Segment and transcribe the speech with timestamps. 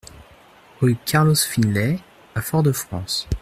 [0.79, 1.99] Rue Carlos Finlay
[2.33, 3.27] à Fort-de-France